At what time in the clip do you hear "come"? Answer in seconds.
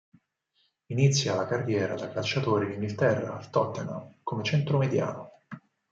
4.23-4.41